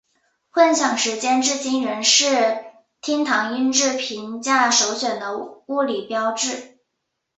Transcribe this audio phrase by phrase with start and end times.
[0.49, 2.63] 混响时间至今仍是
[3.01, 6.33] 厅堂音质评价首选的物理指标。